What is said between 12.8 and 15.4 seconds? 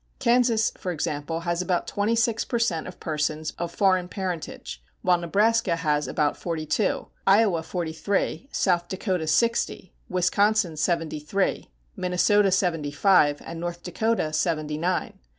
five, and North Dakota seventy nine.